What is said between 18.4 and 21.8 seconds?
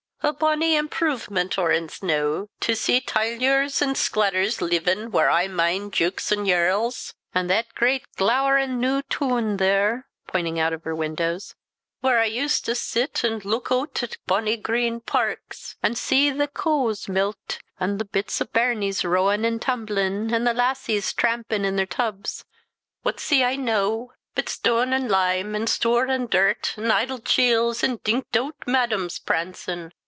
bairnies rowin' an' tummlin,' an' the lasses trampin i'